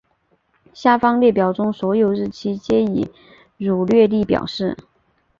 [0.73, 3.07] 下方列表中所有日期皆以
[3.57, 4.75] 儒略历表示。